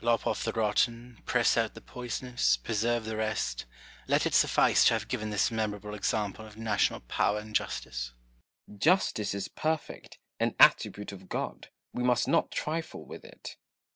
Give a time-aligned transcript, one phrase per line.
[0.00, 0.18] Noble.
[0.22, 3.64] Lop ofi" the rotten, press out the poisonous, pre serve the rest;
[4.06, 8.12] let it suffice to have given this memorable example of national power and justice.
[8.68, 8.78] Cromwell.
[8.78, 13.56] Justice is perfect; an attribute of God: we must not trifle with it.